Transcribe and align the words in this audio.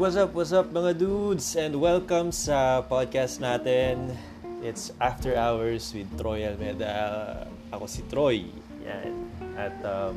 What's 0.00 0.16
up, 0.16 0.32
what's 0.32 0.56
up 0.56 0.72
mga 0.72 0.96
dudes? 0.96 1.60
And 1.60 1.76
welcome 1.76 2.32
sa 2.32 2.80
podcast 2.80 3.36
natin. 3.36 4.16
It's 4.64 4.96
After 4.96 5.36
Hours 5.36 5.92
with 5.92 6.08
Troy 6.16 6.40
Almeda. 6.48 7.44
Ako 7.68 7.84
si 7.84 8.00
Troy. 8.08 8.48
Yan. 8.80 9.28
At 9.60 9.76
um, 9.84 10.16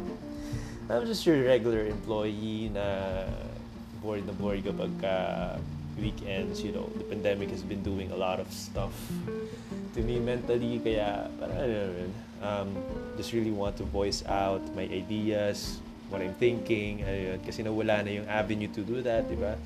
I'm 0.88 1.04
just 1.04 1.28
your 1.28 1.44
regular 1.44 1.84
employee 1.84 2.72
na 2.72 3.28
bored 4.00 4.24
na 4.24 4.32
bored 4.40 4.64
kapag 4.64 4.96
uh, 5.04 5.60
weekends. 6.00 6.64
You 6.64 6.80
know, 6.80 6.88
the 6.96 7.04
pandemic 7.04 7.52
has 7.52 7.60
been 7.60 7.84
doing 7.84 8.08
a 8.16 8.16
lot 8.16 8.40
of 8.40 8.48
stuff 8.56 8.96
to 9.92 10.00
me 10.00 10.16
mentally. 10.16 10.80
Kaya 10.80 11.28
parang 11.36 11.60
ano 11.60 11.92
rin, 11.92 12.12
um, 12.40 12.70
just 13.20 13.36
really 13.36 13.52
want 13.52 13.76
to 13.76 13.86
voice 13.92 14.24
out 14.32 14.64
my 14.80 14.88
ideas, 14.88 15.83
what 16.14 16.22
I'm 16.22 16.38
thinking, 16.38 17.02
ano 17.02 17.18
yun, 17.18 17.38
kasi 17.42 17.66
nawala 17.66 18.06
na 18.06 18.22
yung 18.22 18.30
avenue 18.30 18.70
to 18.70 18.86
do 18.86 19.02
that, 19.02 19.26
di 19.26 19.34
ba? 19.34 19.58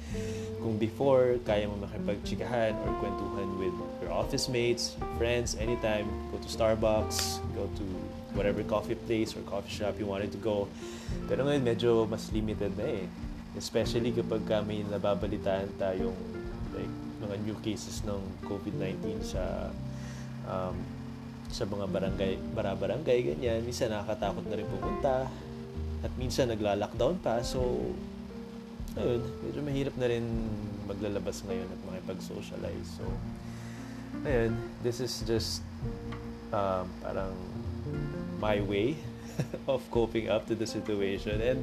Kung 0.63 0.79
before, 0.79 1.43
kaya 1.43 1.67
mo 1.67 1.75
makipagchikahan 1.83 2.71
or 2.71 2.89
kwentuhan 3.03 3.59
with 3.59 3.75
your 3.99 4.15
office 4.15 4.47
mates, 4.47 4.95
friends, 5.19 5.59
anytime, 5.59 6.07
go 6.31 6.39
to 6.39 6.47
Starbucks, 6.47 7.43
go 7.51 7.67
to 7.75 7.85
whatever 8.31 8.63
coffee 8.63 8.95
place 8.95 9.35
or 9.35 9.43
coffee 9.43 9.75
shop 9.75 9.99
you 9.99 10.07
wanted 10.07 10.31
to 10.31 10.39
go. 10.39 10.71
Pero 11.27 11.43
ngayon, 11.43 11.67
medyo 11.67 12.07
mas 12.07 12.31
limited 12.31 12.71
na 12.79 13.03
eh. 13.03 13.05
Especially 13.59 14.15
kapag 14.15 14.47
may 14.63 14.87
nababalitaan 14.87 15.75
tayong 15.75 16.15
like, 16.71 16.93
mga 17.27 17.35
new 17.43 17.57
cases 17.59 18.07
ng 18.07 18.21
COVID-19 18.47 19.19
sa 19.19 19.67
um, 20.47 20.77
sa 21.47 21.63
mga 21.63 21.87
barangay, 21.87 22.33
bara-barangay, 22.55 23.35
ganyan. 23.35 23.63
Minsan 23.63 23.91
nakakatakot 23.91 24.43
na 24.47 24.55
rin 24.59 24.67
pumunta. 24.67 25.27
At 26.05 26.13
minsan 26.19 26.53
nagla-lockdown 26.53 27.21
pa. 27.21 27.41
So, 27.41 27.93
ayun, 28.97 29.21
medyo 29.45 29.61
mahirap 29.65 29.95
na 29.97 30.07
rin 30.09 30.25
maglalabas 30.85 31.45
ngayon 31.45 31.67
at 31.67 31.79
makipag-socialize. 31.85 32.89
So, 33.01 33.05
ayun, 34.25 34.53
this 34.81 35.01
is 35.01 35.25
just 35.25 35.65
um, 36.53 36.85
parang 37.01 37.33
my 38.37 38.61
way 38.61 38.97
of 39.71 39.81
coping 39.89 40.29
up 40.29 40.45
to 40.49 40.55
the 40.55 40.65
situation. 40.65 41.41
And, 41.41 41.61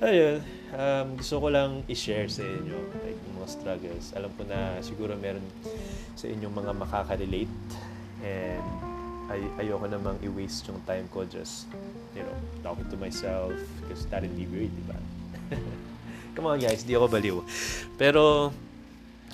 ayun, 0.00 0.40
um, 0.74 1.06
gusto 1.20 1.40
ko 1.42 1.48
lang 1.52 1.84
i-share 1.86 2.26
sa 2.30 2.42
inyo 2.42 2.78
like 3.04 3.20
mga 3.36 3.48
struggles. 3.48 4.16
Alam 4.16 4.32
ko 4.34 4.42
na 4.48 4.80
siguro 4.80 5.14
meron 5.18 5.44
sa 6.16 6.26
inyong 6.28 6.54
mga 6.54 6.72
makaka-relate 6.76 7.58
and 8.20 8.66
ay 9.30 9.40
ayoko 9.62 9.86
namang 9.86 10.18
i-waste 10.26 10.66
yung 10.66 10.82
time 10.82 11.06
ko 11.14 11.22
just, 11.22 11.70
you 12.14 12.22
know, 12.22 12.36
talking 12.62 12.88
to 12.90 12.96
myself 12.96 13.52
because 13.82 14.06
that'd 14.10 14.32
be 14.34 14.46
weird, 14.48 14.72
di 14.72 14.84
ba? 14.86 14.98
Come 16.34 16.46
on 16.50 16.58
guys, 16.58 16.82
di 16.82 16.94
ako 16.94 17.06
baliw. 17.10 17.38
Pero, 17.98 18.54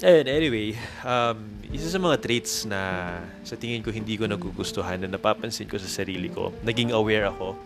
ayun, 0.00 0.26
anyway, 0.28 0.76
um, 1.04 1.38
isa 1.72 1.88
sa 1.92 1.98
mga 2.00 2.16
traits 2.20 2.64
na 2.64 3.12
sa 3.44 3.56
tingin 3.56 3.84
ko 3.84 3.92
hindi 3.92 4.16
ko 4.16 4.28
nagugustuhan 4.28 5.00
na 5.00 5.08
napapansin 5.08 5.68
ko 5.68 5.76
sa 5.76 5.88
sarili 5.88 6.32
ko, 6.32 6.52
naging 6.64 6.92
aware 6.92 7.28
ako 7.28 7.56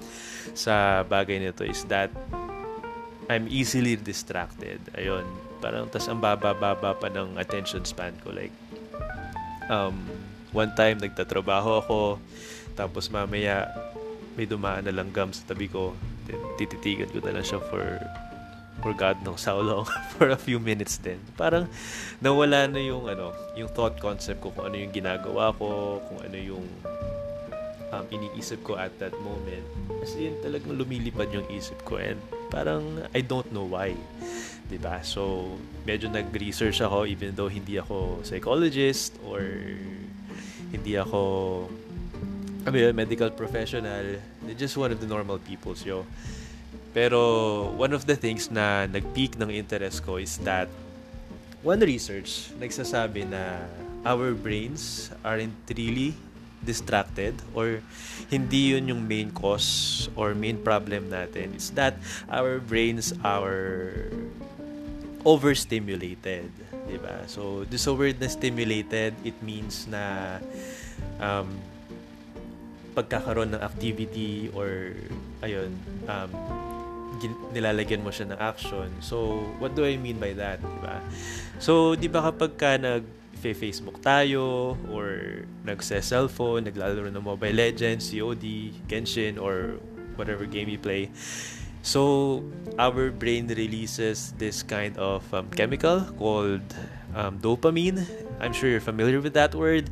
sa 0.56 1.06
bagay 1.06 1.38
nito 1.38 1.62
is 1.62 1.86
that 1.86 2.10
I'm 3.30 3.46
easily 3.46 3.94
distracted. 3.94 4.82
Ayun, 4.98 5.22
parang 5.62 5.86
tas 5.86 6.10
ang 6.10 6.18
baba-baba 6.18 6.98
pa 6.98 7.06
ng 7.06 7.38
attention 7.38 7.86
span 7.86 8.10
ko. 8.26 8.34
Like, 8.34 8.50
um, 9.70 9.94
one 10.50 10.74
time 10.74 10.98
nagtatrabaho 10.98 11.78
ako 11.86 11.98
tapos 12.74 13.06
mamaya 13.06 13.70
may 14.40 14.48
dumaan 14.48 14.88
na 14.88 14.96
langgam 14.96 15.28
sa 15.36 15.44
tabi 15.52 15.68
ko 15.68 15.92
tititigan 16.56 17.12
ko 17.12 17.20
na 17.20 17.36
lang 17.36 17.44
siya 17.44 17.60
for 17.68 18.00
for 18.80 18.96
God 18.96 19.20
knows 19.20 19.44
how 19.44 19.60
long 19.60 19.84
for 20.16 20.32
a 20.32 20.40
few 20.40 20.56
minutes 20.56 20.96
din. 20.96 21.20
Parang 21.36 21.68
nawala 22.24 22.64
na 22.64 22.80
yung 22.80 23.04
ano 23.04 23.36
yung 23.52 23.68
thought 23.68 24.00
concept 24.00 24.40
ko 24.40 24.48
kung 24.56 24.72
ano 24.72 24.80
yung 24.80 24.88
ginagawa 24.88 25.52
ko 25.60 26.00
kung 26.08 26.24
ano 26.24 26.36
yung 26.40 26.64
um, 27.92 28.04
iniisip 28.08 28.64
ko 28.64 28.80
at 28.80 28.96
that 28.96 29.12
moment. 29.20 29.68
Kasi 30.00 30.32
yun 30.32 30.40
talagang 30.40 30.72
lumilipad 30.72 31.28
yung 31.28 31.44
isip 31.52 31.76
ko 31.84 32.00
and 32.00 32.16
parang 32.48 33.04
I 33.12 33.20
don't 33.20 33.52
know 33.52 33.68
why 33.68 33.92
'di 34.72 34.80
ba? 34.80 35.04
So 35.04 35.52
medyo 35.84 36.08
nag-research 36.08 36.80
ako 36.80 37.04
even 37.04 37.36
though 37.36 37.52
hindi 37.52 37.76
ako 37.76 38.24
psychologist 38.24 39.20
or 39.20 39.44
hindi 40.72 40.96
ako 40.96 41.20
I 42.66 42.70
mean, 42.70 42.92
medical 42.96 43.30
professional. 43.32 44.20
Just 44.56 44.76
one 44.76 44.92
of 44.92 45.00
the 45.00 45.06
normal 45.06 45.38
peoples, 45.38 45.84
yo. 45.84 46.06
Pero 46.94 47.70
one 47.76 47.92
of 47.92 48.06
the 48.06 48.16
things 48.16 48.50
na 48.50 48.86
nag-peak 48.86 49.38
ng 49.38 49.50
interest 49.50 50.02
ko 50.02 50.16
is 50.16 50.38
that 50.42 50.66
one 51.62 51.78
research 51.80 52.50
nagsasabi 52.58 53.28
na 53.28 53.62
our 54.02 54.32
brains 54.32 55.12
aren't 55.22 55.54
really 55.76 56.16
distracted 56.64 57.36
or 57.56 57.80
hindi 58.28 58.76
yun 58.76 58.88
yung 58.88 59.02
main 59.04 59.32
cause 59.32 60.08
or 60.16 60.34
main 60.34 60.60
problem 60.60 61.08
natin. 61.08 61.56
It's 61.56 61.72
that 61.76 61.96
our 62.28 62.60
brains 62.60 63.12
are 63.24 64.08
overstimulated. 65.24 66.48
Diba? 66.88 67.28
So, 67.28 67.64
this 67.68 67.86
word 67.86 68.20
na 68.20 68.28
stimulated, 68.28 69.14
it 69.22 69.36
means 69.44 69.86
na 69.86 70.38
um, 71.20 71.48
pagkakaroon 73.00 73.56
ng 73.56 73.62
activity 73.64 74.52
or 74.52 74.92
ayun, 75.40 75.72
um, 76.04 76.30
nilalagyan 77.52 78.04
mo 78.04 78.12
siya 78.12 78.32
ng 78.32 78.40
action. 78.40 78.88
So, 79.00 79.44
what 79.60 79.72
do 79.72 79.84
I 79.84 79.96
mean 79.96 80.20
by 80.20 80.36
that? 80.36 80.60
Diba? 80.60 81.00
So, 81.60 81.96
di 81.96 82.08
ba 82.08 82.24
kapag 82.24 82.56
ka 82.60 82.76
nag 82.76 83.04
Facebook 83.40 84.04
tayo 84.04 84.76
or 84.92 85.40
nagse-cellphone, 85.64 86.68
naglalaro 86.68 87.08
ng 87.08 87.24
Mobile 87.24 87.56
Legends, 87.56 88.12
COD, 88.12 88.68
Genshin, 88.84 89.40
or 89.40 89.80
whatever 90.20 90.44
game 90.44 90.68
you 90.68 90.76
play, 90.76 91.08
So, 91.80 92.44
our 92.76 93.08
brain 93.08 93.48
releases 93.48 94.36
this 94.36 94.62
kind 94.62 94.92
of 95.00 95.24
um, 95.32 95.48
chemical 95.48 96.04
called 96.20 96.60
um, 97.16 97.40
dopamine. 97.40 98.04
I'm 98.36 98.52
sure 98.52 98.68
you're 98.68 98.84
familiar 98.84 99.20
with 99.20 99.32
that 99.32 99.54
word. 99.54 99.88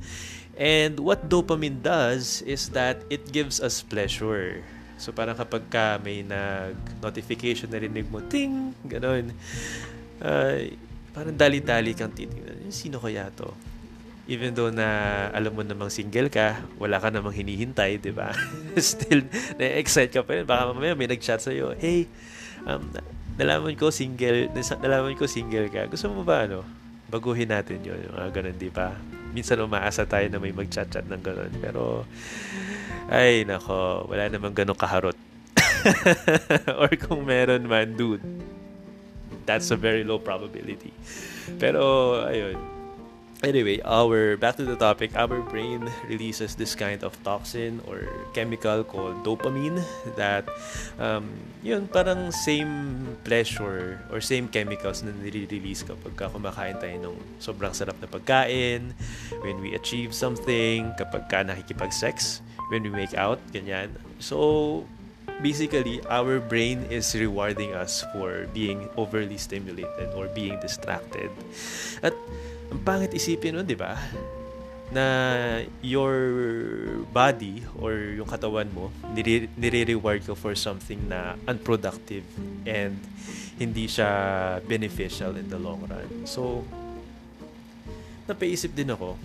And 0.58 0.98
what 0.98 1.30
dopamine 1.30 1.80
does 1.86 2.42
is 2.42 2.74
that 2.74 3.06
it 3.06 3.30
gives 3.30 3.62
us 3.62 3.78
pleasure. 3.78 4.66
So, 4.98 5.14
parang 5.14 5.38
kapag 5.38 5.70
ka 5.70 6.02
may 6.02 6.26
nag-notification 6.26 7.70
na 7.70 7.78
rinig 7.78 8.10
mo, 8.10 8.18
ting, 8.26 8.74
ganun. 8.82 9.30
Uh, 10.18 10.74
parang 11.14 11.38
dali-dali 11.38 11.94
kang 11.94 12.10
titignan. 12.10 12.58
Sino 12.74 12.98
kaya 12.98 13.30
to? 13.38 13.54
even 14.28 14.52
though 14.52 14.68
na 14.68 14.86
alam 15.32 15.56
mo 15.56 15.64
namang 15.64 15.88
single 15.88 16.28
ka, 16.28 16.60
wala 16.76 17.00
ka 17.00 17.08
namang 17.08 17.32
hinihintay, 17.32 17.96
di 17.96 18.12
ba? 18.12 18.36
Still, 18.76 19.24
na-excite 19.56 20.12
ka 20.12 20.20
pa 20.20 20.36
rin. 20.36 20.44
Baka 20.44 20.68
mamaya 20.68 20.92
may 20.92 21.08
nag-chat 21.08 21.40
sa'yo, 21.40 21.72
hey, 21.80 22.04
um, 22.68 22.92
nalaman 23.40 23.72
ko 23.74 23.88
single, 23.88 24.52
nalaman 24.84 25.16
ko 25.16 25.24
single 25.24 25.72
ka. 25.72 25.88
Gusto 25.88 26.12
mo 26.12 26.28
ba, 26.28 26.44
ano, 26.44 26.60
baguhin 27.08 27.48
natin 27.48 27.80
yun, 27.80 27.98
yung 28.04 28.14
mga 28.14 28.30
ganun, 28.36 28.56
di 28.60 28.70
ba? 28.70 28.92
Minsan 29.32 29.64
umaasa 29.64 30.04
tayo 30.04 30.28
na 30.28 30.40
may 30.40 30.52
mag-chat-chat 30.52 31.08
ng 31.08 31.22
ganun. 31.24 31.52
Pero, 31.60 32.04
ay, 33.08 33.48
nako, 33.48 34.08
wala 34.08 34.28
namang 34.28 34.56
ganun 34.56 34.76
kaharot. 34.76 35.16
Or 36.80 36.92
kung 37.00 37.24
meron 37.24 37.64
man, 37.64 37.96
dude, 37.96 38.24
that's 39.48 39.72
a 39.72 39.78
very 39.80 40.04
low 40.04 40.20
probability. 40.20 40.92
Pero, 41.56 42.14
ayun, 42.28 42.77
anyway, 43.42 43.80
our 43.84 44.36
back 44.36 44.56
to 44.56 44.64
the 44.64 44.76
topic, 44.76 45.14
our 45.14 45.40
brain 45.46 45.86
releases 46.08 46.54
this 46.54 46.74
kind 46.74 47.02
of 47.02 47.14
toxin 47.22 47.80
or 47.86 48.08
chemical 48.34 48.82
called 48.82 49.22
dopamine 49.22 49.82
that 50.16 50.48
um, 50.98 51.30
yun 51.62 51.86
parang 51.86 52.32
same 52.32 53.16
pleasure 53.22 54.00
or 54.10 54.20
same 54.20 54.48
chemicals 54.48 55.02
na 55.02 55.14
nire-release 55.22 55.86
kapag 55.86 56.14
kumakain 56.18 56.78
tayo 56.82 56.96
ng 57.10 57.16
sobrang 57.38 57.74
sarap 57.74 57.94
na 58.02 58.10
pagkain, 58.10 58.94
when 59.42 59.56
we 59.62 59.74
achieve 59.74 60.10
something, 60.10 60.90
kapag 60.98 61.30
ka 61.30 61.38
nakikipag-sex, 61.46 62.42
when 62.70 62.82
we 62.82 62.90
make 62.90 63.14
out, 63.14 63.38
ganyan. 63.54 63.94
So, 64.18 64.82
basically, 65.42 66.02
our 66.10 66.42
brain 66.42 66.82
is 66.90 67.14
rewarding 67.14 67.74
us 67.74 68.02
for 68.10 68.50
being 68.50 68.90
overly 68.98 69.38
stimulated 69.38 70.10
or 70.18 70.26
being 70.34 70.58
distracted. 70.58 71.30
At 72.02 72.14
ang 72.68 72.80
pangit 72.84 73.12
isipin 73.16 73.56
nun, 73.56 73.66
di 73.66 73.76
ba? 73.76 73.96
Na 74.88 75.04
your 75.84 76.16
body 77.12 77.64
or 77.76 78.16
yung 78.16 78.28
katawan 78.28 78.68
mo, 78.72 78.88
nire- 79.12 79.52
nire-reward 79.56 80.24
ko 80.24 80.32
for 80.32 80.56
something 80.56 81.00
na 81.08 81.36
unproductive 81.44 82.24
and 82.64 82.96
hindi 83.58 83.90
siya 83.90 84.08
beneficial 84.64 85.36
in 85.36 85.48
the 85.50 85.60
long 85.60 85.82
run. 85.88 86.08
So, 86.24 86.64
napaisip 88.28 88.72
din 88.76 88.92
ako, 88.92 89.16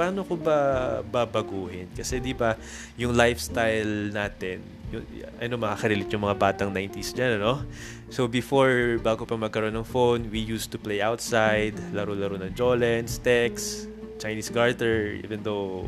paano 0.00 0.24
ko 0.24 0.40
ba 0.40 0.58
babaguhin? 1.04 1.92
Kasi 1.92 2.24
di 2.24 2.32
ba 2.32 2.56
yung 2.96 3.12
lifestyle 3.12 4.08
natin 4.08 4.80
yung, 4.90 5.04
ano 5.38 5.54
makaka-relate 5.60 6.10
yung 6.10 6.24
mga 6.24 6.36
batang 6.40 6.70
90s 6.72 7.12
dyan, 7.12 7.36
ano? 7.36 7.62
So 8.08 8.26
before, 8.26 8.98
bago 8.98 9.28
pa 9.28 9.36
magkaroon 9.38 9.76
ng 9.76 9.86
phone, 9.86 10.32
we 10.32 10.40
used 10.40 10.72
to 10.74 10.78
play 10.80 10.98
outside, 10.98 11.76
laro-laro 11.94 12.40
ng 12.40 12.56
Jolens, 12.56 13.20
Tex, 13.22 13.86
Chinese 14.18 14.50
Garter, 14.50 15.20
even 15.22 15.44
though, 15.46 15.86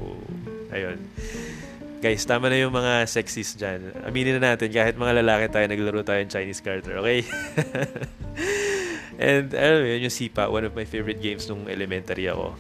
ayun. 0.71 1.03
Guys, 2.03 2.23
tama 2.27 2.51
na 2.51 2.59
yung 2.59 2.75
mga 2.75 3.07
sexies 3.07 3.55
dyan. 3.55 3.95
Aminin 4.07 4.39
na 4.39 4.55
natin, 4.55 4.71
kahit 4.71 4.95
mga 4.95 5.23
lalaki 5.23 5.51
tayo, 5.51 5.67
naglaro 5.67 6.03
tayo 6.03 6.21
ng 6.23 6.31
Chinese 6.31 6.63
Garter, 6.63 6.99
okay? 6.99 7.27
And, 9.23 9.55
alam 9.55 9.79
mo 9.83 9.87
yun, 9.87 10.01
yung 10.07 10.15
Sipa, 10.15 10.51
one 10.51 10.67
of 10.67 10.75
my 10.75 10.83
favorite 10.87 11.23
games 11.23 11.47
nung 11.47 11.67
elementary 11.71 12.27
ako. 12.27 12.59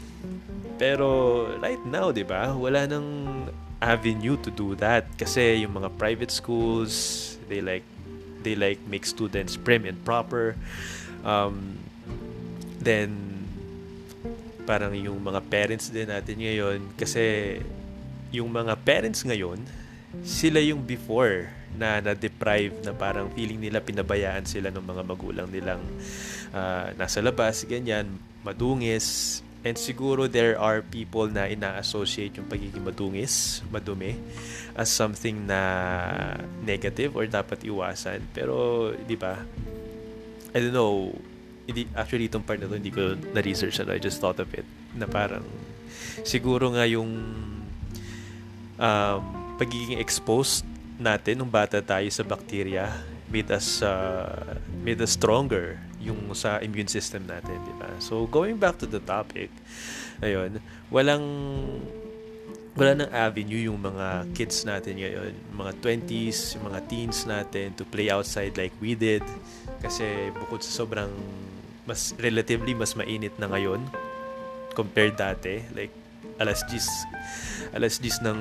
Pero, 0.83 1.47
right 1.63 1.79
now, 1.87 2.11
di 2.11 2.27
ba, 2.27 2.51
wala 2.59 2.91
nang 2.91 3.07
avenue 3.79 4.35
to 4.43 4.51
do 4.51 4.75
that. 4.83 5.07
Kasi 5.15 5.63
yung 5.63 5.79
mga 5.79 5.95
private 5.95 6.35
schools 6.35 7.31
they 7.47 7.63
like 7.63 7.87
they 8.43 8.59
like 8.59 8.83
make 8.91 9.07
students 9.07 9.55
prim 9.55 9.87
and 9.87 9.99
proper. 10.03 10.59
Um, 11.23 11.79
then 12.83 13.15
parang 14.67 14.95
yung 14.95 15.23
mga 15.23 15.43
parents 15.47 15.91
din 15.91 16.11
natin 16.11 16.39
ngayon 16.39 16.79
kasi 16.95 17.59
yung 18.31 18.51
mga 18.51 18.79
parents 18.87 19.27
ngayon 19.27 19.59
sila 20.23 20.63
yung 20.63 20.83
before 20.87 21.51
na 21.75 21.99
na-deprive 21.99 22.79
na 22.87 22.95
parang 22.95 23.27
feeling 23.35 23.59
nila 23.59 23.83
pinabayaan 23.83 24.47
sila 24.47 24.71
ng 24.71 24.83
mga 24.83 25.03
magulang 25.03 25.49
nilang 25.51 25.83
uh, 26.53 26.93
nasa 26.95 27.19
labas, 27.25 27.65
ganyan, 27.65 28.07
madungis, 28.45 29.41
And 29.63 29.79
siguro 29.79 30.27
there 30.27 30.59
are 30.59 30.83
people 30.83 31.31
na 31.31 31.47
ina-associate 31.47 32.35
yung 32.35 32.51
pagiging 32.51 32.83
madungis, 32.83 33.63
madumi, 33.71 34.19
as 34.75 34.91
something 34.91 35.47
na 35.47 35.63
negative 36.67 37.15
or 37.15 37.31
dapat 37.31 37.63
iwasan. 37.63 38.27
Pero, 38.35 38.91
di 39.07 39.15
ba, 39.15 39.39
I 40.51 40.59
don't 40.59 40.75
know, 40.75 41.15
hindi, 41.63 41.87
actually 41.95 42.27
itong 42.27 42.43
part 42.43 42.59
na 42.59 42.67
to 42.67 42.75
hindi 42.75 42.91
ko 42.91 43.15
na-research 43.15 43.79
na, 43.87 43.95
I 43.95 44.03
just 44.03 44.19
thought 44.19 44.43
of 44.43 44.51
it, 44.51 44.67
na 44.99 45.07
parang, 45.07 45.47
siguro 46.27 46.75
nga 46.75 46.83
yung 46.83 47.11
um, 48.83 49.21
pagiging 49.63 50.03
exposed 50.03 50.67
natin 50.99 51.39
nung 51.39 51.51
bata 51.51 51.79
tayo 51.79 52.07
sa 52.11 52.27
bacteria 52.27 52.91
made 53.33 53.49
us 53.49 53.81
uh, 53.81 54.59
made 54.85 55.01
us 55.01 55.17
stronger 55.17 55.81
yung 56.03 56.35
sa 56.35 56.59
immune 56.59 56.91
system 56.91 57.25
natin, 57.25 57.57
di 57.63 57.75
ba? 57.79 57.89
So, 58.03 58.27
going 58.27 58.59
back 58.59 58.83
to 58.83 58.87
the 58.91 58.99
topic, 58.99 59.49
ayun, 60.19 60.59
walang 60.91 61.25
wala 62.73 63.05
nang 63.05 63.13
avenue 63.13 63.69
yung 63.69 63.85
mga 63.85 64.33
kids 64.33 64.65
natin 64.65 64.97
ngayon, 64.97 65.33
mga 65.53 65.73
20s, 65.85 66.57
yung 66.57 66.73
mga 66.73 66.81
teens 66.89 67.29
natin 67.29 67.77
to 67.77 67.85
play 67.85 68.09
outside 68.09 68.57
like 68.57 68.73
we 68.81 68.97
did. 68.97 69.21
Kasi 69.85 70.33
bukod 70.33 70.65
sa 70.65 70.81
sobrang 70.85 71.13
mas 71.85 72.17
relatively 72.17 72.73
mas 72.73 72.97
mainit 72.97 73.37
na 73.37 73.51
ngayon 73.53 73.85
compared 74.73 75.21
dati, 75.21 75.61
like 75.77 75.93
alas 76.41 76.65
10 76.65 77.77
alas 77.77 78.01
10 78.01 78.25
ng 78.25 78.41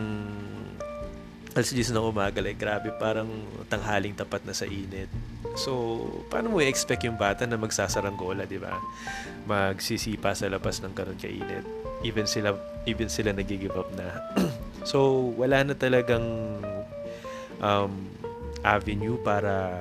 alas 1.52 1.76
10 1.76 1.92
ng 1.92 2.06
umaga, 2.08 2.40
like 2.40 2.56
grabe 2.56 2.92
parang 2.96 3.28
tanghaling 3.68 4.16
tapat 4.16 4.44
na 4.48 4.56
sa 4.56 4.64
init. 4.64 5.12
So, 5.60 6.00
paano 6.32 6.56
mo 6.56 6.64
i-expect 6.64 7.04
yung 7.04 7.20
bata 7.20 7.44
na 7.44 7.60
magsasaranggola, 7.60 8.48
di 8.48 8.56
ba? 8.56 8.80
Magsisipa 9.44 10.32
sa 10.32 10.48
labas 10.48 10.80
ng 10.80 10.96
karon 10.96 11.20
kainit. 11.20 11.68
Even 12.08 12.24
sila, 12.24 12.56
even 12.88 13.12
sila 13.12 13.36
nag-give 13.36 13.76
up 13.76 13.92
na. 14.00 14.08
so, 14.88 15.28
wala 15.36 15.68
na 15.68 15.76
talagang 15.76 16.24
um, 17.60 17.92
avenue 18.64 19.20
para 19.20 19.76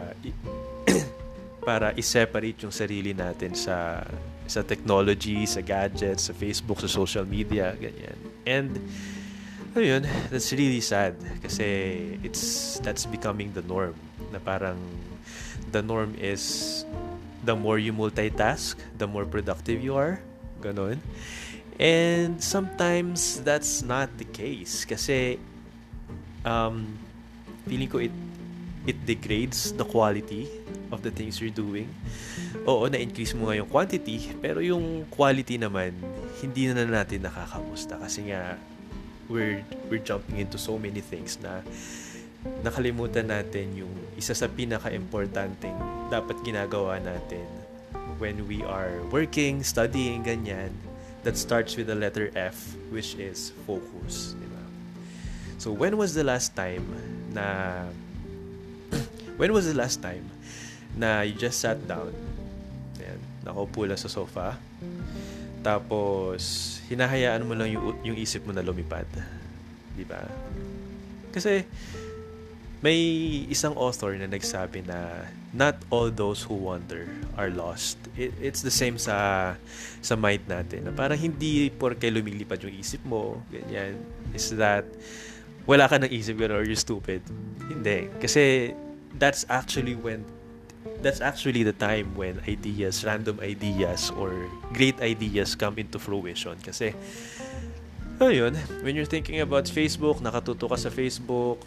para 1.69 1.95
i-separate 1.95 2.67
yung 2.67 2.75
sarili 2.75 3.15
natin 3.15 3.55
sa 3.55 4.03
sa 4.51 4.67
technology, 4.67 5.47
sa 5.47 5.63
gadgets, 5.63 6.27
sa 6.27 6.35
Facebook, 6.35 6.83
sa 6.83 6.91
social 6.91 7.23
media, 7.23 7.71
ganyan. 7.79 8.19
And 8.43 8.75
ayun, 9.77 10.03
that's 10.31 10.51
really 10.53 10.83
sad 10.83 11.15
kasi 11.43 11.67
it's 12.27 12.77
that's 12.83 13.07
becoming 13.07 13.53
the 13.55 13.63
norm 13.63 13.95
na 14.35 14.39
parang 14.43 14.79
the 15.71 15.83
norm 15.83 16.15
is 16.19 16.85
the 17.45 17.55
more 17.57 17.79
you 17.79 17.93
multitask, 17.93 18.77
the 18.99 19.07
more 19.07 19.25
productive 19.25 19.81
you 19.83 19.97
are. 19.97 20.21
Ganon. 20.61 21.01
And 21.81 22.37
sometimes 22.45 23.41
that's 23.41 23.81
not 23.81 24.13
the 24.21 24.29
case 24.29 24.85
kasi 24.85 25.41
um, 26.45 26.99
feeling 27.65 27.89
ko 27.89 28.05
it 28.05 28.13
it 28.85 28.99
degrades 29.09 29.73
the 29.77 29.85
quality 29.85 30.49
of 30.93 31.01
the 31.01 31.13
things 31.13 31.41
you're 31.41 31.55
doing. 31.55 31.89
Oo, 32.69 32.89
na-increase 32.91 33.33
mo 33.33 33.49
nga 33.49 33.57
yung 33.57 33.71
quantity, 33.71 34.35
pero 34.43 34.59
yung 34.61 35.07
quality 35.09 35.57
naman, 35.57 35.95
hindi 36.43 36.69
na 36.69 36.85
natin 36.85 37.25
nakakamusta 37.25 37.97
kasi 38.01 38.33
nga 38.33 38.59
we're 39.31 39.63
we're 39.89 40.03
jumping 40.03 40.43
into 40.43 40.59
so 40.59 40.77
many 40.77 41.01
things 41.01 41.39
na 41.39 41.63
nakalimutan 42.67 43.31
natin 43.31 43.73
yung 43.79 43.95
isa 44.19 44.35
sa 44.35 44.51
pinaka-importanting 44.51 45.77
dapat 46.11 46.37
ginagawa 46.43 46.99
natin 46.99 47.47
when 48.21 48.45
we 48.45 48.61
are 48.69 49.01
working, 49.09 49.65
studying, 49.65 50.21
ganyan, 50.21 50.69
that 51.25 51.41
starts 51.41 51.75
with 51.77 51.89
the 51.89 51.97
letter 51.97 52.29
F, 52.37 52.77
which 52.93 53.17
is 53.17 53.57
focus. 53.65 54.37
Diba? 54.37 54.63
So, 55.57 55.73
when 55.73 55.97
was 55.97 56.13
the 56.13 56.23
last 56.23 56.53
time 56.53 56.85
na... 57.33 57.89
when 59.41 59.53
was 59.57 59.67
the 59.67 59.77
last 59.77 60.05
time 60.05 60.29
na 60.97 61.25
you 61.25 61.33
just 61.33 61.65
sat 61.65 61.81
down, 61.89 62.13
ayan, 63.01 63.21
nakaupo 63.41 63.89
lang 63.89 63.97
sa 63.97 64.13
sofa, 64.13 64.61
tapos, 65.65 66.80
hinahayaan 66.91 67.47
mo 67.47 67.55
lang 67.55 67.71
yung, 67.71 67.95
yung 68.03 68.19
isip 68.19 68.43
mo 68.43 68.51
na 68.51 68.67
lumipad. 68.67 69.07
Di 69.95 70.03
ba? 70.03 70.27
Kasi, 71.31 71.63
may 72.81 72.99
isang 73.53 73.77
author 73.77 74.17
na 74.17 74.27
nagsabi 74.27 74.83
na 74.89 75.29
not 75.53 75.77
all 75.93 76.09
those 76.09 76.43
who 76.43 76.57
wander 76.57 77.05
are 77.37 77.53
lost. 77.53 78.01
It, 78.17 78.33
it's 78.41 78.65
the 78.65 78.73
same 78.73 78.97
sa 78.97 79.53
sa 80.01 80.17
mind 80.17 80.49
natin. 80.49 80.89
Na 80.89 80.93
parang 80.97 81.21
hindi 81.21 81.69
porke 81.69 82.09
lumilipad 82.09 82.65
yung 82.65 82.73
isip 82.73 83.05
mo, 83.05 83.45
ganyan, 83.53 84.01
is 84.33 84.49
that 84.57 84.89
wala 85.69 85.87
ka 85.87 86.01
ng 86.01 86.09
isip 86.09 86.41
or 86.41 86.65
you're 86.65 86.79
stupid. 86.79 87.21
Hindi. 87.69 88.09
Kasi 88.17 88.73
that's 89.21 89.45
actually 89.53 89.95
when 89.95 90.25
that's 91.03 91.21
actually 91.21 91.65
the 91.65 91.73
time 91.73 92.15
when 92.15 92.41
ideas, 92.49 93.05
random 93.05 93.41
ideas 93.41 94.13
or 94.15 94.49
great 94.73 95.01
ideas 95.01 95.55
come 95.57 95.77
into 95.81 95.99
fruition. 95.99 96.57
Kasi 96.61 96.95
ayun, 98.21 98.57
when 98.85 98.95
you're 98.95 99.09
thinking 99.09 99.41
about 99.41 99.65
Facebook, 99.65 100.21
nakatuto 100.21 100.69
ka 100.69 100.77
sa 100.77 100.93
Facebook, 100.93 101.65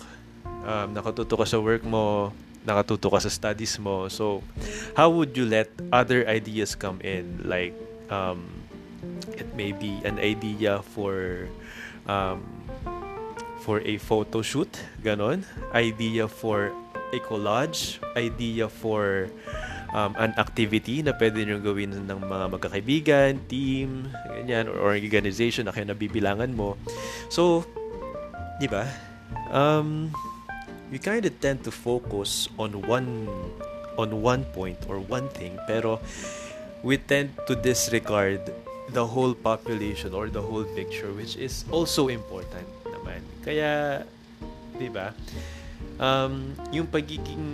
um, 0.65 0.93
nakatuto 0.93 1.33
ka 1.33 1.45
sa 1.45 1.57
work 1.57 1.81
mo, 1.83 2.31
nakatuto 2.63 3.09
ka 3.09 3.19
sa 3.19 3.29
studies 3.29 3.75
mo. 3.81 4.07
So, 4.07 4.45
how 4.93 5.09
would 5.09 5.35
you 5.35 5.49
let 5.49 5.73
other 5.91 6.23
ideas 6.29 6.77
come 6.77 7.01
in? 7.01 7.41
Like, 7.43 7.73
um, 8.13 8.45
it 9.33 9.49
may 9.57 9.73
be 9.73 9.99
an 10.05 10.21
idea 10.21 10.85
for 10.93 11.49
um, 12.05 12.45
for 13.63 13.79
a 13.81 13.97
photo 13.97 14.43
shoot, 14.43 14.69
ganon. 15.01 15.47
Idea 15.73 16.27
for 16.27 16.75
a 17.13 17.21
collage, 17.21 18.01
idea 18.17 18.65
for 18.65 19.29
um, 19.93 20.17
an 20.17 20.33
activity 20.41 21.05
na 21.05 21.13
pwede 21.13 21.45
nyo 21.45 21.61
gawin 21.61 21.93
ng 21.93 22.19
mga 22.25 22.45
magkakaibigan, 22.49 23.31
team, 23.45 24.09
ganyan, 24.25 24.65
or 24.65 24.97
organization 24.97 25.69
na 25.69 25.71
kayo 25.71 25.85
nabibilangan 25.85 26.49
mo. 26.51 26.75
So, 27.29 27.63
di 28.57 28.65
ba? 28.65 28.89
Um, 29.53 30.09
we 30.89 30.97
kind 30.97 31.25
of 31.25 31.33
tend 31.41 31.63
to 31.65 31.71
focus 31.71 32.49
on 32.57 32.77
one 32.85 33.25
on 33.97 34.21
one 34.21 34.45
point 34.53 34.77
or 34.89 35.01
one 35.01 35.29
thing 35.33 35.57
pero 35.65 35.97
we 36.85 36.97
tend 36.97 37.33
to 37.49 37.57
disregard 37.57 38.41
the 38.93 39.05
whole 39.05 39.33
population 39.33 40.13
or 40.13 40.29
the 40.29 40.41
whole 40.41 40.65
picture 40.77 41.09
which 41.13 41.33
is 41.37 41.65
also 41.73 42.13
important 42.13 42.65
naman 42.85 43.21
kaya 43.41 44.05
'di 44.77 44.89
ba 44.93 45.17
um, 45.99 46.53
yung 46.71 46.87
pagiging 46.87 47.45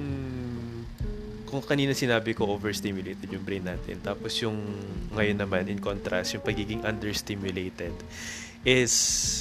kung 1.50 1.65
kanina 1.65 1.98
sinabi 1.98 2.38
ko 2.38 2.46
overstimulated 2.46 3.25
yung 3.25 3.41
brain 3.41 3.65
natin 3.65 3.98
tapos 4.05 4.38
yung 4.43 4.58
ngayon 5.17 5.38
naman 5.39 5.65
in 5.65 5.81
contrast 5.81 6.38
yung 6.38 6.46
pagiging 6.46 6.86
understimulated 6.86 7.96
is 8.62 8.93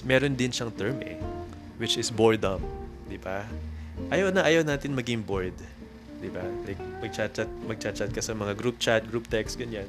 meron 0.09 0.33
din 0.33 0.49
siyang 0.49 0.73
term 0.73 0.97
eh 1.05 1.21
which 1.77 2.01
is 2.01 2.09
boredom 2.09 2.65
di 3.11 3.21
ba 3.21 3.45
ayaw 4.07 4.31
na 4.31 4.47
ayaw 4.47 4.63
natin 4.63 4.95
maging 4.95 5.27
bored. 5.27 5.55
'Di 6.19 6.31
ba? 6.31 6.47
Like 6.63 6.79
mag-chat-chat, 7.03 7.51
mag-chat-chat 7.67 8.11
ka 8.15 8.23
sa 8.23 8.35
mga 8.35 8.55
group 8.55 8.79
chat, 8.79 9.03
group 9.11 9.27
text 9.27 9.59
ganyan. 9.59 9.87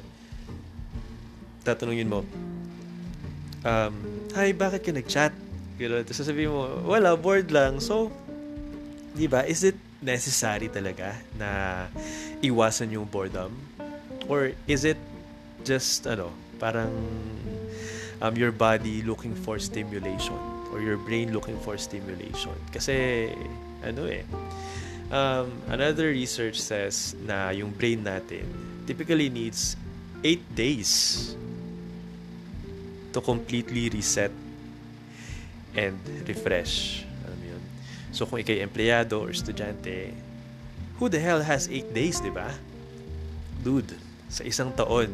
Tatanungin 1.62 2.10
mo, 2.10 2.25
um, 3.62 3.94
"Hi, 4.34 4.50
bakit 4.54 4.82
ka 4.86 4.92
nag-chat?" 4.94 5.34
Ganun. 5.78 6.04
Tapos 6.04 6.20
sasabihin 6.20 6.51
mo, 6.51 6.66
"Wala, 6.89 7.13
bored 7.16 7.54
lang." 7.54 7.78
So, 7.80 8.10
di 9.13 9.25
ba, 9.28 9.46
is 9.46 9.63
it 9.66 9.78
necessary 10.00 10.72
talaga 10.72 11.16
na 11.36 11.86
iwasan 12.39 12.94
yung 12.96 13.06
boredom? 13.06 13.51
Or 14.30 14.54
is 14.70 14.86
it 14.86 14.98
just, 15.66 16.06
ano, 16.06 16.32
parang 16.62 16.94
um, 18.22 18.34
your 18.36 18.51
body 18.51 19.01
looking 19.01 19.34
for 19.34 19.58
stimulation 19.58 20.38
or 20.72 20.80
your 20.80 20.98
brain 20.98 21.34
looking 21.34 21.58
for 21.66 21.75
stimulation? 21.78 22.54
Kasi, 22.72 23.30
ano 23.84 24.06
eh, 24.06 24.24
um, 25.12 25.50
another 25.68 26.13
research 26.13 26.62
says 26.62 27.18
na 27.25 27.50
yung 27.50 27.74
brain 27.74 28.06
natin 28.06 28.46
typically 28.86 29.30
needs 29.30 29.75
8 30.24 30.42
days 30.56 30.92
to 33.13 33.22
completely 33.22 33.89
reset 33.89 34.32
and 35.74 35.98
refresh. 36.28 37.09
So 38.10 38.25
kung 38.25 38.42
ikay 38.42 38.66
empleyado 38.66 39.22
or 39.22 39.30
estudyante, 39.30 40.13
who 40.98 41.08
the 41.08 41.22
hell 41.22 41.39
has 41.46 41.70
8 41.72 41.94
days, 41.94 42.20
di 42.20 42.34
ba? 42.34 42.51
Dude, 43.63 43.96
sa 44.28 44.44
isang 44.44 44.74
taon, 44.75 45.13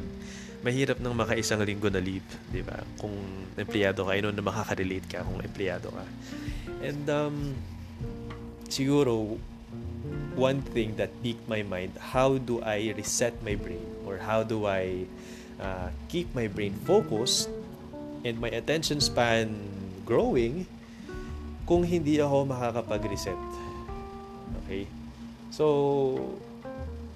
mahirap 0.66 0.98
nang 0.98 1.14
maka-isang 1.14 1.62
linggo 1.62 1.94
na 1.94 2.02
leave, 2.02 2.26
di 2.50 2.66
ba? 2.66 2.82
Kung 2.98 3.14
empleyado 3.54 4.08
ka, 4.08 4.18
yun 4.18 4.34
na 4.34 4.42
makaka-relate 4.42 5.06
ka 5.06 5.22
kung 5.22 5.40
empleyado 5.44 5.94
ka. 5.94 6.06
And 6.82 7.06
um, 7.10 7.36
siguro, 8.68 9.38
one 10.36 10.62
thing 10.74 10.96
that 10.98 11.12
piqued 11.24 11.48
my 11.48 11.64
mind, 11.64 11.96
how 12.00 12.38
do 12.38 12.60
I 12.66 12.92
reset 12.98 13.38
my 13.46 13.56
brain? 13.56 13.86
Or 14.04 14.18
how 14.18 14.44
do 14.44 14.68
I 14.68 15.08
uh, 15.60 15.90
keep 16.10 16.34
my 16.36 16.48
brain 16.48 16.76
focused 16.84 17.48
and 18.26 18.42
my 18.42 18.50
attention 18.52 19.00
span 19.00 19.54
growing 20.04 20.68
kung 21.66 21.82
hindi 21.82 22.22
ako 22.22 22.46
makakapag-reset. 22.46 23.38
Okay? 24.66 24.86
So, 25.50 25.66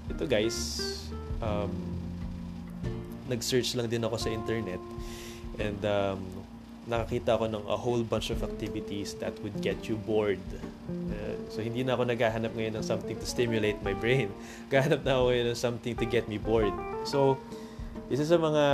ito 0.09 0.25
guys, 0.25 0.57
um, 1.39 1.69
nag-search 3.29 3.77
lang 3.77 3.87
din 3.87 4.01
ako 4.01 4.17
sa 4.17 4.29
internet 4.33 4.81
and 5.61 5.79
um, 5.85 6.19
nakakita 6.89 7.37
ako 7.37 7.45
ng 7.45 7.63
a 7.69 7.77
whole 7.77 8.01
bunch 8.01 8.33
of 8.33 8.41
activities 8.41 9.13
that 9.21 9.37
would 9.45 9.53
get 9.61 9.85
you 9.85 10.01
bored. 10.09 10.41
Uh, 10.89 11.37
so, 11.53 11.61
hindi 11.61 11.85
na 11.85 11.93
ako 11.93 12.09
naghahanap 12.09 12.49
ngayon 12.57 12.81
ng 12.81 12.85
something 12.85 13.13
to 13.13 13.27
stimulate 13.29 13.77
my 13.85 13.93
brain. 13.93 14.33
Gahanap 14.73 15.05
na 15.05 15.21
ako 15.21 15.23
ngayon 15.29 15.45
ng 15.53 15.59
something 15.59 15.93
to 15.93 16.05
get 16.09 16.25
me 16.25 16.41
bored. 16.41 16.73
So, 17.05 17.37
isa 18.09 18.25
sa 18.25 18.41
mga 18.41 18.65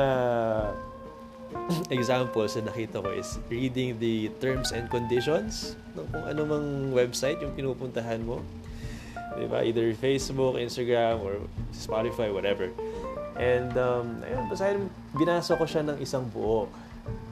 examples 1.93 2.55
na 2.57 2.69
nakita 2.69 3.01
ko 3.01 3.09
is 3.13 3.39
reading 3.49 3.97
the 3.99 4.29
terms 4.41 4.71
and 4.71 4.89
conditions 4.91 5.75
ng 5.95 6.07
kung 6.11 6.25
ano 6.25 6.41
mang 6.45 6.67
website 6.91 7.39
yung 7.41 7.53
pinupuntahan 7.55 8.21
mo. 8.21 8.41
Diba? 9.35 9.67
Either 9.67 9.91
Facebook, 9.99 10.55
Instagram, 10.55 11.19
or 11.19 11.43
Spotify, 11.75 12.31
whatever. 12.31 12.71
And, 13.35 13.75
um, 13.75 14.23
ayun, 14.23 14.47
basahin, 14.47 14.87
binasa 15.11 15.59
ko 15.59 15.67
siya 15.67 15.83
ng 15.83 15.99
isang 15.99 16.23
buo. 16.31 16.71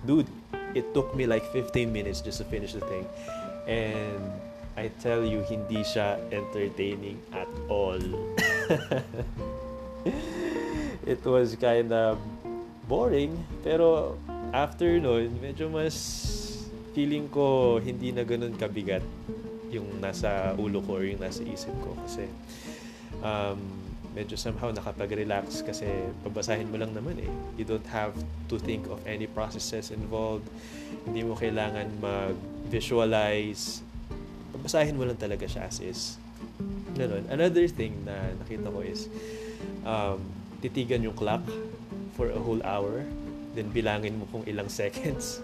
Dude, 0.04 0.28
it 0.76 0.92
took 0.92 1.16
me 1.16 1.24
like 1.24 1.48
15 1.56 1.88
minutes 1.88 2.20
just 2.20 2.44
to 2.44 2.46
finish 2.48 2.76
the 2.76 2.84
thing. 2.92 3.08
And, 3.72 4.20
I 4.76 4.90
tell 5.00 5.24
you, 5.24 5.46
hindi 5.48 5.86
siya 5.86 6.18
entertaining 6.34 7.22
at 7.32 7.48
all. 7.70 8.02
it 11.06 11.22
was 11.24 11.56
kind 11.56 11.94
of 11.94 12.18
boring. 12.88 13.34
Pero 13.64 14.18
after 14.52 15.00
nun, 15.00 15.34
medyo 15.40 15.68
mas 15.72 15.96
feeling 16.94 17.26
ko 17.34 17.78
hindi 17.82 18.14
na 18.14 18.22
ganun 18.22 18.54
kabigat 18.54 19.02
yung 19.74 19.90
nasa 19.98 20.54
ulo 20.62 20.80
ko 20.86 21.02
or 21.02 21.04
yung 21.10 21.22
nasa 21.22 21.42
isip 21.42 21.74
ko. 21.82 21.98
Kasi 22.06 22.30
um, 23.26 23.58
medyo 24.14 24.38
somehow 24.38 24.70
nakapag-relax 24.70 25.66
kasi 25.66 25.90
pabasahin 26.22 26.70
mo 26.70 26.78
lang 26.78 26.94
naman 26.94 27.18
eh. 27.18 27.32
You 27.58 27.66
don't 27.66 27.90
have 27.90 28.14
to 28.54 28.62
think 28.62 28.86
of 28.94 29.02
any 29.10 29.26
processes 29.26 29.90
involved. 29.90 30.46
Hindi 31.10 31.26
mo 31.26 31.34
kailangan 31.34 31.90
mag-visualize. 31.98 33.82
Pabasahin 34.54 34.94
mo 34.94 35.10
lang 35.10 35.18
talaga 35.18 35.50
siya 35.50 35.66
as 35.66 35.82
is. 35.82 36.02
Ganun. 36.94 37.26
Another 37.34 37.66
thing 37.66 38.06
na 38.06 38.38
nakita 38.38 38.70
ko 38.70 38.86
is 38.86 39.10
um, 39.82 40.22
titigan 40.62 41.02
yung 41.02 41.18
clock 41.18 41.42
for 42.14 42.30
a 42.30 42.40
whole 42.40 42.62
hour. 42.64 43.06
Then 43.54 43.70
bilangin 43.70 44.18
mo 44.18 44.26
kung 44.34 44.46
ilang 44.50 44.70
seconds. 44.82 45.42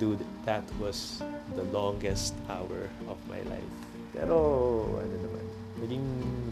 Dude, 0.00 0.22
that 0.48 0.64
was 0.80 1.20
the 1.52 1.66
longest 1.74 2.32
hour 2.48 2.88
of 3.10 3.18
my 3.28 3.42
life. 3.50 3.72
Pero, 4.16 4.36
ano 4.96 5.16
naman, 5.20 5.44
naging 5.84 6.06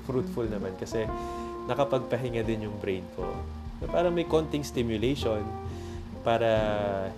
fruitful 0.04 0.44
naman 0.44 0.76
kasi 0.76 1.08
nakapagpahinga 1.70 2.44
din 2.44 2.68
yung 2.68 2.76
brain 2.82 3.04
ko. 3.16 3.24
Na 3.80 3.86
parang 3.88 4.12
may 4.12 4.28
konting 4.28 4.66
stimulation 4.66 5.40
para 6.26 6.50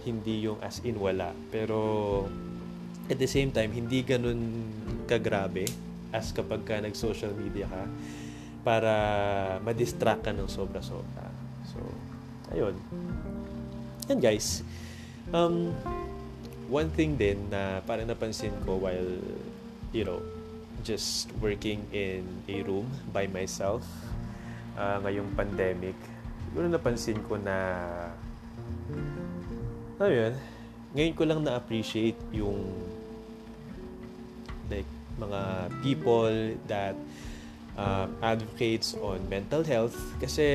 hindi 0.07 0.47
yung 0.47 0.61
as 0.63 0.79
in 0.87 1.01
wala. 1.01 1.35
Pero, 1.51 1.79
at 3.11 3.19
the 3.19 3.27
same 3.27 3.51
time, 3.51 3.75
hindi 3.75 4.07
ganun 4.07 4.71
kagrabe 5.11 5.67
as 6.15 6.31
kapag 6.31 6.63
ka 6.63 6.79
nag-social 6.79 7.35
media 7.35 7.67
ka 7.67 7.83
para 8.61 8.93
ma-distract 9.65 10.27
ka 10.29 10.33
ng 10.37 10.49
sobra-sobra. 10.49 11.27
So, 11.73 11.81
ayun. 12.53 12.77
Yan 14.13 14.21
guys. 14.21 14.61
Um, 15.31 15.73
one 16.67 16.91
thing 16.93 17.15
din 17.15 17.39
na 17.49 17.81
parang 17.87 18.07
napansin 18.11 18.53
ko 18.67 18.77
while, 18.77 19.13
you 19.95 20.05
know, 20.05 20.21
just 20.81 21.29
working 21.39 21.85
in 21.93 22.25
a 22.49 22.65
room 22.65 22.89
by 23.13 23.29
myself 23.29 23.85
uh, 24.81 24.99
ngayong 25.05 25.29
pandemic, 25.37 25.97
siguro 26.49 26.67
napansin 26.67 27.21
ko 27.29 27.37
na 27.37 27.57
ano 30.01 30.09
yun, 30.09 30.35
ngayon 30.97 31.15
ko 31.15 31.23
lang 31.29 31.41
na-appreciate 31.45 32.19
yung 32.33 32.65
like 34.73 34.89
mga 35.21 35.41
people 35.85 36.57
that 36.65 36.97
um, 37.77 38.09
advocates 38.23 38.97
on 38.99 39.23
mental 39.29 39.63
health 39.63 39.97
kasi 40.19 40.47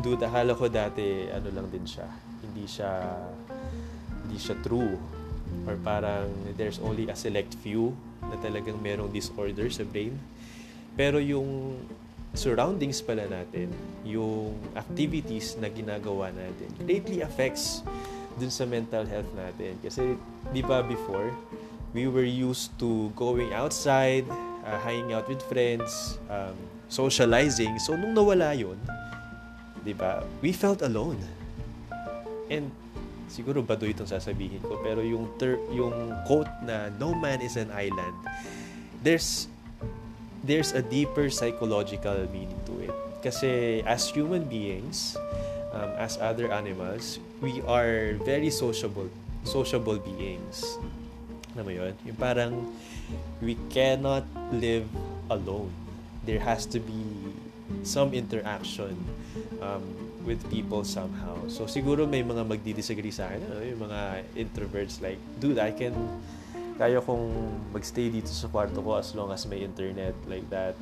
dude, 0.00 0.22
akala 0.24 0.56
ko 0.56 0.66
dati 0.66 1.28
ano 1.30 1.48
lang 1.52 1.66
din 1.68 1.84
siya. 1.84 2.08
Hindi 2.40 2.64
siya 2.66 2.90
hindi 4.26 4.38
siya 4.40 4.56
true 4.64 4.96
or 5.66 5.74
parang 5.82 6.30
there's 6.54 6.78
only 6.80 7.10
a 7.10 7.16
select 7.16 7.58
few 7.60 7.92
na 8.22 8.38
talagang 8.38 8.78
merong 8.78 9.10
disorder 9.10 9.68
sa 9.68 9.82
brain. 9.82 10.14
Pero 10.94 11.18
yung 11.18 11.78
surroundings 12.34 13.02
pala 13.02 13.26
natin, 13.26 13.74
yung 14.06 14.54
activities 14.78 15.58
na 15.58 15.66
ginagawa 15.66 16.30
natin, 16.30 16.68
greatly 16.78 17.22
affects 17.26 17.82
dun 18.38 18.52
sa 18.52 18.62
mental 18.66 19.02
health 19.02 19.26
natin. 19.34 19.74
Kasi, 19.82 20.14
di 20.54 20.62
ba 20.62 20.86
before, 20.86 21.34
we 21.90 22.06
were 22.06 22.26
used 22.26 22.70
to 22.78 23.10
going 23.18 23.50
outside, 23.50 24.22
uh, 24.64 24.78
hanging 24.80 25.12
out 25.12 25.28
with 25.28 25.42
friends, 25.46 26.18
um, 26.28 26.56
socializing. 26.88 27.78
So, 27.78 27.96
nung 27.96 28.14
nawala 28.14 28.56
yun, 28.56 28.78
di 29.84 29.92
ba, 29.92 30.24
we 30.40 30.52
felt 30.52 30.82
alone. 30.82 31.18
And, 32.50 32.70
siguro 33.30 33.62
baduy 33.62 33.94
itong 33.94 34.10
sasabihin 34.10 34.60
ko, 34.60 34.82
pero 34.82 35.00
yung, 35.00 35.30
ter- 35.38 35.62
yung 35.70 36.12
quote 36.26 36.50
na, 36.66 36.90
no 36.98 37.14
man 37.14 37.40
is 37.40 37.54
an 37.56 37.70
island, 37.70 38.16
there's, 39.02 39.46
there's 40.42 40.72
a 40.72 40.82
deeper 40.82 41.30
psychological 41.30 42.26
meaning 42.34 42.58
to 42.66 42.74
it. 42.82 42.94
Kasi, 43.22 43.80
as 43.84 44.08
human 44.08 44.48
beings, 44.48 45.14
um, 45.72 45.90
as 45.96 46.18
other 46.18 46.50
animals, 46.50 47.20
we 47.40 47.62
are 47.68 48.18
very 48.24 48.50
sociable 48.50 49.08
sociable 49.44 49.96
beings. 49.96 50.76
Alam 51.54 51.64
mo 51.66 51.72
yun? 51.72 51.92
Yung 52.06 52.18
parang 52.18 52.52
we 53.42 53.58
cannot 53.72 54.22
live 54.54 54.86
alone. 55.30 55.70
There 56.22 56.42
has 56.42 56.68
to 56.70 56.78
be 56.78 57.02
some 57.82 58.12
interaction 58.12 58.94
um, 59.62 59.82
with 60.26 60.42
people 60.50 60.84
somehow. 60.84 61.38
So 61.48 61.66
siguro 61.66 62.04
may 62.06 62.22
mga 62.22 62.44
magdi-disagree 62.44 63.14
sa 63.14 63.30
akin, 63.30 63.40
ano, 63.46 63.62
yung 63.64 63.80
mga 63.86 64.00
introverts 64.36 65.00
like, 65.00 65.18
dude, 65.38 65.58
I 65.58 65.72
can 65.72 65.94
kaya 66.80 66.96
kong 67.04 67.28
magstay 67.76 68.08
dito 68.08 68.32
sa 68.32 68.48
kwarto 68.48 68.80
ko 68.80 68.96
as 68.96 69.12
long 69.12 69.28
as 69.28 69.44
may 69.44 69.60
internet 69.60 70.16
like 70.24 70.48
that. 70.48 70.72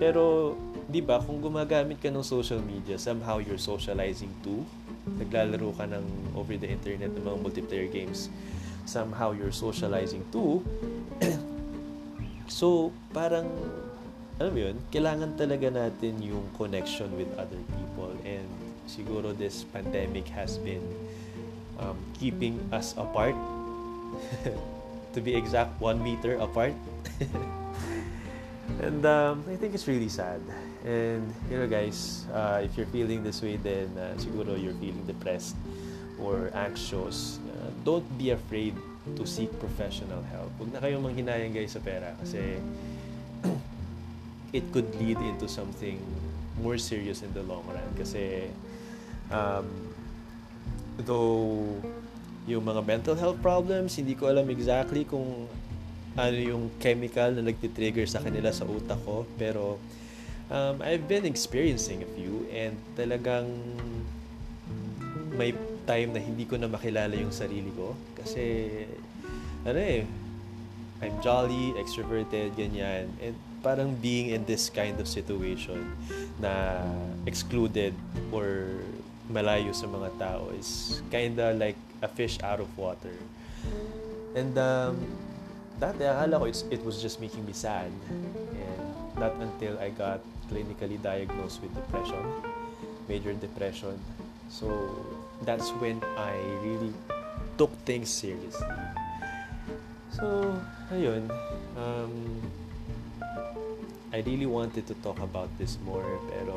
Pero 0.00 0.56
'di 0.88 1.04
ba, 1.04 1.20
kung 1.20 1.44
gumagamit 1.44 2.00
ka 2.00 2.08
ng 2.08 2.24
social 2.24 2.58
media, 2.64 2.96
somehow 2.96 3.36
you're 3.36 3.60
socializing 3.60 4.32
too. 4.40 4.64
Naglalaro 5.20 5.76
ka 5.76 5.84
ng 5.84 6.34
over 6.34 6.56
the 6.56 6.66
internet 6.66 7.12
ng 7.12 7.20
mga 7.20 7.36
multiplayer 7.36 7.88
games. 7.92 8.32
Somehow 8.84 9.32
you're 9.32 9.52
socializing 9.54 10.24
too. 10.32 10.64
so, 12.48 12.92
parang 13.12 13.46
alam 14.40 14.56
mo 14.56 14.60
yun, 14.72 14.76
kailangan 14.88 15.36
talaga 15.36 15.68
natin 15.68 16.16
yung 16.24 16.48
connection 16.56 17.12
with 17.12 17.28
other 17.36 17.60
people 17.76 18.08
and 18.24 18.48
siguro 18.88 19.36
this 19.36 19.68
pandemic 19.68 20.24
has 20.32 20.56
been 20.56 20.80
um, 21.76 22.00
keeping 22.16 22.56
us 22.72 22.96
apart 22.96 23.36
to 25.12 25.20
be 25.20 25.36
exact, 25.36 25.76
one 25.76 26.00
meter 26.00 26.40
apart. 26.40 26.72
and 28.80 29.04
um, 29.04 29.44
I 29.44 29.60
think 29.60 29.76
it's 29.76 29.84
really 29.84 30.08
sad. 30.08 30.40
And 30.88 31.28
you 31.52 31.60
know, 31.60 31.68
guys, 31.68 32.24
uh, 32.32 32.64
if 32.64 32.80
you're 32.80 32.88
feeling 32.88 33.20
this 33.20 33.44
way, 33.44 33.60
then 33.60 33.92
uh, 34.00 34.16
siguro 34.16 34.56
you're 34.56 34.72
feeling 34.80 35.04
depressed 35.04 35.52
or 36.16 36.48
anxious. 36.56 37.36
Uh, 37.44 37.59
don't 37.84 38.06
be 38.18 38.30
afraid 38.30 38.76
to 39.16 39.24
seek 39.24 39.48
professional 39.58 40.22
help. 40.28 40.52
Huwag 40.60 40.70
na 40.76 40.78
kayong 40.80 41.02
manghinayang 41.04 41.56
guys 41.56 41.72
sa 41.72 41.80
pera 41.80 42.12
kasi 42.20 42.60
it 44.56 44.64
could 44.74 44.88
lead 45.00 45.16
into 45.18 45.48
something 45.48 45.96
more 46.60 46.76
serious 46.76 47.24
in 47.24 47.32
the 47.32 47.42
long 47.46 47.64
run 47.70 47.90
kasi 47.96 48.52
um, 49.32 49.64
though 51.00 51.64
yung 52.48 52.64
mga 52.64 52.82
mental 52.82 53.16
health 53.16 53.38
problems, 53.38 53.96
hindi 53.96 54.16
ko 54.16 54.28
alam 54.32 54.48
exactly 54.50 55.04
kung 55.04 55.46
ano 56.18 56.36
yung 56.36 56.66
chemical 56.82 57.30
na 57.36 57.46
nagtitrigger 57.46 58.04
sa 58.08 58.18
kanila 58.18 58.50
sa 58.50 58.66
utak 58.66 58.98
ko. 59.06 59.22
Pero 59.38 59.78
um, 60.50 60.76
I've 60.82 61.06
been 61.06 61.24
experiencing 61.24 62.02
a 62.02 62.08
few 62.18 62.48
and 62.50 62.74
talagang 62.98 63.46
may 65.38 65.54
time 65.90 66.14
na 66.14 66.22
hindi 66.22 66.46
ko 66.46 66.54
na 66.54 66.70
makilala 66.70 67.18
yung 67.18 67.34
sarili 67.34 67.74
ko. 67.74 67.98
Kasi, 68.14 68.70
ano 69.66 69.78
eh, 69.82 70.06
I'm 71.02 71.16
jolly, 71.18 71.74
extroverted, 71.74 72.54
ganyan. 72.54 73.10
And 73.18 73.34
parang 73.66 73.98
being 73.98 74.30
in 74.30 74.46
this 74.46 74.70
kind 74.70 74.94
of 75.02 75.10
situation 75.10 75.96
na 76.38 76.84
excluded 77.26 77.92
or 78.30 78.78
malayo 79.26 79.74
sa 79.74 79.90
mga 79.90 80.10
tao 80.16 80.48
is 80.54 81.00
kinda 81.12 81.52
like 81.56 81.76
a 82.02 82.08
fish 82.08 82.38
out 82.44 82.60
of 82.62 82.70
water. 82.76 83.14
And 84.36 84.56
um, 84.56 84.96
dati 85.80 86.04
akala 86.04 86.40
ko 86.40 86.44
it's, 86.48 86.64
it 86.72 86.84
was 86.84 87.00
just 87.00 87.20
making 87.20 87.44
me 87.44 87.52
sad. 87.52 87.92
And 88.08 88.84
not 89.16 89.36
until 89.40 89.76
I 89.80 89.90
got 89.92 90.20
clinically 90.48 91.00
diagnosed 91.00 91.60
with 91.60 91.72
depression, 91.76 92.24
major 93.08 93.32
depression. 93.36 93.96
So 94.48 94.68
that's 95.42 95.70
when 95.80 96.02
I 96.16 96.36
really 96.62 96.92
took 97.56 97.72
things 97.84 98.08
seriously. 98.08 98.80
So, 100.12 100.54
ayun. 100.92 101.30
Um, 101.76 102.40
I 104.10 104.26
really 104.26 104.46
wanted 104.46 104.90
to 104.90 104.94
talk 105.06 105.22
about 105.22 105.48
this 105.56 105.78
more, 105.86 106.18
pero 106.34 106.56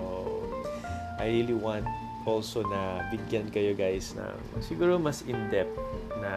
I 1.22 1.30
really 1.30 1.54
want 1.54 1.86
also 2.26 2.64
na 2.66 3.04
bigyan 3.12 3.52
kayo 3.52 3.76
guys 3.76 4.16
ng 4.16 4.64
siguro 4.64 4.96
mas 4.98 5.22
in-depth 5.28 5.76
na 6.24 6.34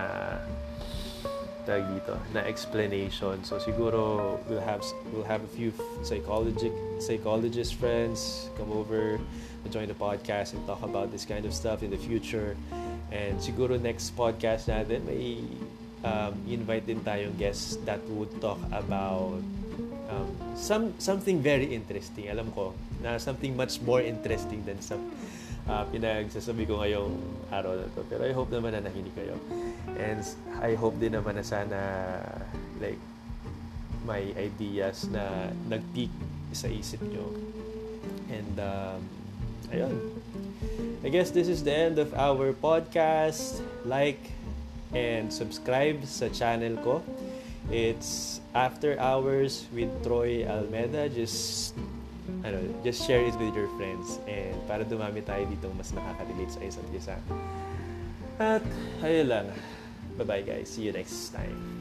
tag 1.67 1.83
dito 1.91 2.15
na 2.31 2.47
explanation 2.47 3.43
so 3.43 3.59
siguro 3.59 4.39
we'll 4.47 4.63
have 4.63 4.81
we'll 5.11 5.27
have 5.27 5.43
a 5.43 5.53
few 5.53 5.75
psychologic 6.07 6.71
psychologist 7.03 7.75
friends 7.77 8.49
come 8.55 8.71
over 8.71 9.19
to 9.61 9.67
join 9.69 9.91
the 9.91 9.99
podcast 9.99 10.55
and 10.55 10.63
talk 10.65 10.81
about 10.87 11.11
this 11.11 11.27
kind 11.27 11.43
of 11.43 11.51
stuff 11.51 11.83
in 11.83 11.91
the 11.91 11.99
future 11.99 12.55
and 13.11 13.43
siguro 13.43 13.75
next 13.75 14.15
podcast 14.15 14.71
natin 14.71 15.03
may 15.05 15.43
um, 16.07 16.33
invite 16.47 16.87
din 16.87 17.03
tayong 17.03 17.35
guests 17.35 17.77
that 17.83 17.99
would 18.15 18.31
talk 18.39 18.63
about 18.71 19.43
um, 20.07 20.29
some 20.55 20.95
something 21.03 21.43
very 21.43 21.67
interesting 21.75 22.31
alam 22.31 22.47
ko 22.55 22.71
na 23.03 23.19
something 23.19 23.59
much 23.59 23.83
more 23.83 24.01
interesting 24.01 24.63
than 24.63 24.79
some 24.79 25.03
uh, 25.67 25.85
pinagsasabi 25.91 26.65
ko 26.67 26.79
ngayong 26.81 27.15
araw 27.51 27.75
na 27.75 27.87
to. 27.93 28.03
Pero 28.07 28.23
I 28.25 28.33
hope 28.33 28.51
naman 28.55 28.75
na 28.75 28.87
nakinig 28.87 29.13
kayo. 29.15 29.35
And 29.97 30.21
I 30.61 30.77
hope 30.77 31.01
din 31.01 31.17
naman 31.17 31.41
na 31.41 31.45
sana 31.45 31.79
like 32.81 33.01
may 34.07 34.31
ideas 34.39 35.11
na 35.11 35.51
nag-peak 35.67 36.13
sa 36.55 36.71
isip 36.71 37.03
nyo. 37.03 37.27
And 38.31 38.55
um, 38.61 39.01
ayun. 39.73 39.95
I 41.05 41.09
guess 41.09 41.31
this 41.31 41.49
is 41.49 41.63
the 41.63 41.75
end 41.75 41.99
of 41.99 42.15
our 42.15 42.55
podcast. 42.55 43.61
Like 43.85 44.21
and 44.95 45.33
subscribe 45.33 46.07
sa 46.07 46.31
channel 46.31 46.79
ko. 46.81 47.03
It's 47.67 48.39
After 48.55 48.95
Hours 49.03 49.67
with 49.75 49.91
Troy 50.07 50.47
Almeda. 50.47 51.11
Just 51.11 51.75
ano, 52.47 52.63
just 52.87 53.03
share 53.03 53.27
it 53.27 53.35
with 53.39 53.55
your 53.55 53.71
friends 53.75 54.23
and 54.31 54.55
para 54.71 54.87
dumami 54.87 55.23
tayo 55.23 55.47
dito 55.51 55.67
mas 55.75 55.91
nakaka-relate 55.91 56.53
sa 56.55 56.61
isa't 56.63 56.91
isa. 56.95 57.17
At 58.39 58.63
ayun 59.03 59.27
lang. 59.27 59.47
Bye-bye 60.19 60.43
guys. 60.43 60.69
See 60.71 60.83
you 60.83 60.93
next 60.93 61.29
time. 61.31 61.76